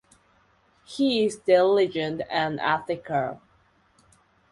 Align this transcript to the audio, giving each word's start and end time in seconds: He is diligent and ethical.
He 0.83 1.23
is 1.25 1.37
diligent 1.37 2.23
and 2.27 2.59
ethical. 2.59 3.39